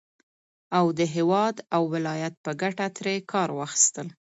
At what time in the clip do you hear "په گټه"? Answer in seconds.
2.45-2.87